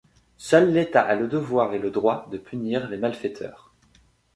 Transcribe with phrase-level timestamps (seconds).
[0.39, 3.71] Seul l'État a le devoir et le droit de punir les malfaiteurs.